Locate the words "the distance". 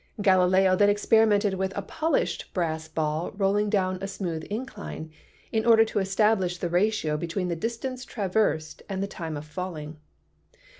7.49-8.03